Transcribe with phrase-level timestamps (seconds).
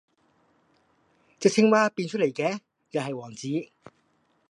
[1.39, 2.59] 隻青蛙變出嚟嘅
[2.89, 3.47] 又系王子!